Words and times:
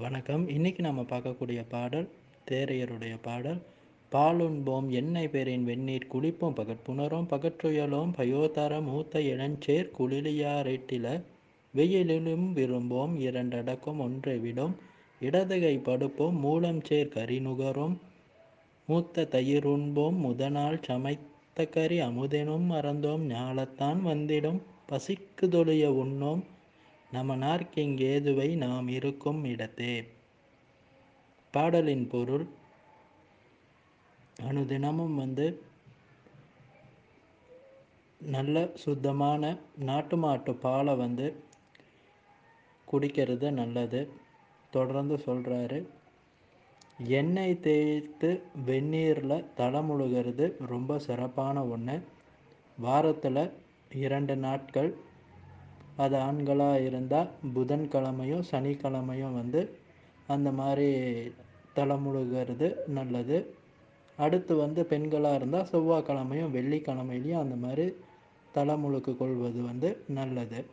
வணக்கம். 0.00 0.48
இன்னைக்கு 0.48 0.82
நம்ம 0.82 1.02
பார்க்கக்கூடிய 1.02 1.64
பாடல் 1.68 2.08
தேரையருடைய 2.50 3.14
பாடல் 3.22 3.58
பாலுண்போம் 4.12 4.88
எண்ணெய் 4.90 5.28
பெறின் 5.28 5.62
வெந்நீர் 5.62 6.06
குளிப்போம் 6.12 6.54
பகற்புணரும் 6.54 7.28
பகற்றுயலோம் 7.28 8.12
பயோதர 8.16 8.80
மூத்த 8.82 9.20
இளஞ்சேர் 9.20 9.90
குளிலியாரெட்டில 9.98 11.22
வெயிலிலும் 11.74 12.52
விரும்போம் 12.54 13.14
இரண்டடக்கம் 13.18 13.98
ஒன்றை 13.98 14.38
விடும் 14.38 14.74
இடதுகை 15.20 15.78
படுப்போம் 15.78 16.38
மூலம் 16.40 16.80
சேர் 16.84 17.08
கரிநுகரும் 17.08 17.96
மூத்த 18.86 19.24
தயிர் 19.24 19.64
உண்போம் 19.64 20.16
முதநாள் 20.16 20.80
சமைத்த 20.82 21.66
கறி 21.66 22.00
அமுதெனும் 22.00 22.66
மறந்தோம் 22.70 23.26
ஞாலத்தான் 23.26 24.00
வந்திடும் 24.06 24.60
பசிக்குதொழிய 24.88 25.86
உண்ணோம் 25.86 26.42
நமனார்க்கிங்கேதுவை 27.12 28.56
நாம் 28.56 28.88
இருக்கும் 28.88 29.44
இடத்தே? 29.44 29.94
பாடலின் 31.54 32.08
பொருள் 32.08 32.46
அனுதினமும் 34.42 35.14
வந்து 35.14 35.46
நல்ல 38.20 38.56
சுத்தமான 38.74 39.42
நாட்டு 39.78 40.16
மாட்டு 40.16 40.54
பாலை 40.54 40.94
வந்து 40.94 41.26
குடிக்கிறது 42.88 43.50
நல்லது. 43.50 44.00
தொடர்ந்து 44.70 45.16
சொல்கிறாரு 45.26 45.78
எண்ணெய் 46.98 47.60
தேய்த்து 47.60 48.30
வெந்நீரில் 48.66 49.44
தலை 49.54 49.80
முழுகிறது 49.80 50.46
ரொம்ப 50.66 50.98
சிறப்பான 50.98 51.64
ஒன்று 51.66 51.96
வாரத்தில் 52.80 53.44
இரண்டு 53.94 54.36
நாட்கள் 54.36 54.90
அது 55.96 56.16
ஆண்களாக 56.16 56.84
இருந்தால் 56.84 57.28
புதன்கிழமையும் 57.54 58.44
சனிக்கிழமையும் 58.50 59.32
வந்து 59.32 59.78
அந்த 60.26 60.50
மாதிரி 60.50 60.88
தலை 61.74 61.96
முழுகிறது 61.96 62.86
நல்லது. 62.86 63.54
அடுத்து 64.16 64.56
வந்து 64.56 64.82
பெண்களாக 64.82 65.34
இருந்தால் 65.34 65.68
செவ்வாய்க்கிழமையும் 65.72 66.54
வெள்ளிக்கிழமையிலையும் 66.56 67.40
அந்த 67.40 67.56
மாதிரி 67.56 67.94
தலை 68.52 68.74
முழுக்கு 68.74 69.16
கொள்வது 69.16 69.62
வந்து 69.62 70.02
நல்லது. 70.08 70.64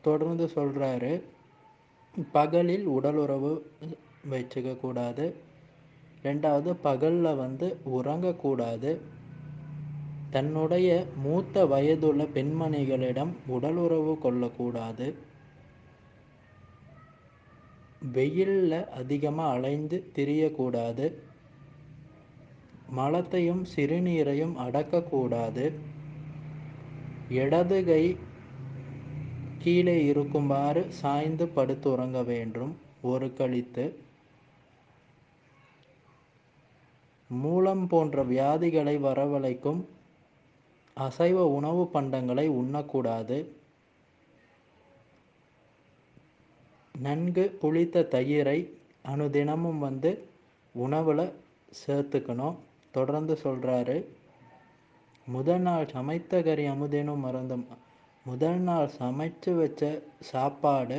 தொடர்ந்து 0.00 0.50
சொல்கிறாரு 0.54 1.22
பகலில் 2.32 2.86
உடலுறவு 2.86 3.70
வச்சுக்கக்கூடாது. 4.30 5.34
ரெண்டாவது 6.22 6.76
பகலில் 6.82 7.34
வந்து 7.34 7.76
உறங்கக்கூடாது. 7.84 9.00
தன்னுடைய 10.34 10.90
மூத்த 11.22 11.66
வயதுள்ள 11.66 12.22
பெண்மணிகளிடம் 12.24 13.32
உடலுறவு 13.46 14.18
கொள்ளக்கூடாது. 14.18 15.14
வெயிலில் 18.12 18.88
அதிகமாக 18.90 19.52
அலைந்து 19.52 19.98
திரியக்கூடாது. 20.14 21.06
மலத்தையும் 22.86 23.66
சிறுநீரையும் 23.76 24.54
அடக்கக்கூடாது. 24.66 25.66
இடது 27.28 27.84
கை 27.84 28.16
கீழே 29.58 30.04
இருக்குமாறு 30.04 30.86
சாய்ந்து 30.90 31.46
படுத்துறங்க 31.56 32.24
வேண்டும். 32.24 32.76
ஒரு 33.02 33.32
கழித்து 33.32 33.84
மூலம் 37.28 37.86
போன்ற 37.86 38.24
வியாதிகளை 38.24 38.96
வரவழைக்கும் 39.00 39.82
அசைவ 40.96 41.44
உணவு 41.56 41.82
பண்டங்களை 41.94 42.46
உண்ணக்கூடாது. 42.60 43.38
நன்கு 46.94 47.44
புளித்த 47.60 48.06
தயிரை 48.10 48.58
அனுதினமும் 49.04 49.78
வந்து 49.78 50.10
உணவில் 50.74 51.32
சேர்த்துக்கணும். 51.86 52.56
தொடர்ந்து 52.90 53.38
சொல்கிறாரு 53.42 53.96
முதல் 55.26 55.60
நாள் 55.60 55.88
சமைத்த 55.88 56.42
கறி 56.42 56.64
அமுதினும் 56.68 57.24
மறந்தும் 57.24 57.64
முதல் 58.26 58.58
நாள் 58.58 58.90
சமைச்சு 58.98 59.50
வச்ச 59.56 59.82
சாப்பாடு 60.18 60.98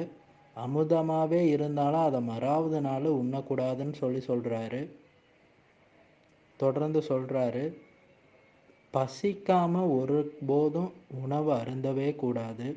அமுதமாகவே 0.56 1.42
இருந்தாலும் 1.46 2.06
அதை 2.06 2.20
மறாவது 2.28 2.80
நாள் 2.80 3.08
உண்ணக்கூடாதுன்னு 3.22 3.94
சொல்லி 3.94 4.22
சொல்கிறாரு 4.28 4.82
தொடர்ந்து 6.60 7.00
சொல்கிறாரு 7.10 7.64
பசிக்காமல் 8.94 9.92
ஒரு 10.00 10.18
போதும் 10.46 10.92
உணவு 11.22 11.52
அருந்தவே 11.54 12.10
கூடாது. 12.16 12.68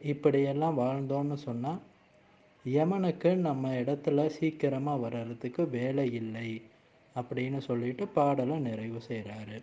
இப்படியெல்லாம் 0.00 0.78
வாழ்ந்தோன்னு 0.78 1.36
சொன்னால் 1.44 1.80
யமனுக்கு 2.64 3.30
நம்ம 3.38 3.70
இடத்துல 3.74 4.26
சீக்கிரமாக 4.28 5.00
வர்றதுக்கு 5.00 5.62
வேலை 5.68 6.06
இல்லை 6.12 6.48
அப்படின்னு 7.16 7.58
சொல்லிட்டு 7.58 8.04
பாடலை 8.08 8.56
நிறைவு 8.58 9.00
செய்கிறாரு 9.08 9.58